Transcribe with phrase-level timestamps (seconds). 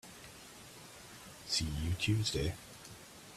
[1.45, 2.55] See you Tuesday!